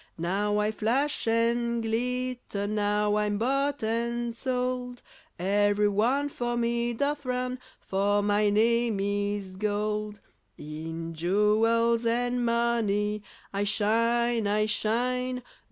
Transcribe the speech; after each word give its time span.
Now 0.17 0.57
I 0.57 0.71
flash 0.71 1.27
and 1.27 1.83
glitter, 1.83 2.65
Now 2.65 3.17
I'm 3.17 3.37
bought 3.37 3.83
and 3.83 4.35
sold, 4.35 5.03
Everyone 5.37 6.27
for 6.27 6.57
me 6.57 6.91
doth 6.93 7.23
run, 7.23 7.59
For 7.79 8.23
my 8.23 8.49
name 8.49 8.99
is 8.99 9.57
Gold. 9.57 10.19
In 10.57 11.13
jewels 11.13 12.07
and 12.07 12.43
money 12.43 13.21
I 13.53 13.63
shine, 13.63 14.47
I 14.47 14.65
shine. 14.65 15.43